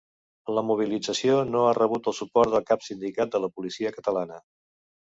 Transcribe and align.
La 0.53 0.61
mobilització 0.69 1.35
no 1.51 1.61
ha 1.65 1.75
rebut 1.79 2.09
el 2.13 2.17
suport 2.23 2.57
de 2.57 2.65
cap 2.73 2.89
sindicat 2.89 3.35
de 3.39 3.47
la 3.47 3.53
policia 3.61 3.97
catalana. 4.01 4.43